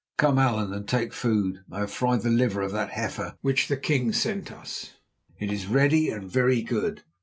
Come, 0.17 0.39
Allan, 0.39 0.73
and 0.73 0.87
take 0.87 1.13
food. 1.13 1.63
I 1.71 1.81
have 1.81 1.91
fried 1.91 2.23
the 2.23 2.31
liver 2.31 2.63
of 2.63 2.71
that 2.71 2.89
heifer 2.89 3.35
which 3.41 3.67
the 3.67 3.77
king 3.77 4.11
sent 4.13 4.51
us; 4.51 4.93
it 5.37 5.51
is 5.51 5.67
ready 5.67 6.09
and 6.09 6.27
very 6.27 6.63
good. 6.63 7.03